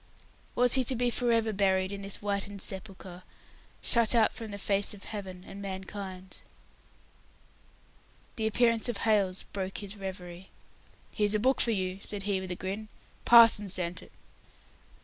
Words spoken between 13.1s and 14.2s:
"Parson sent it."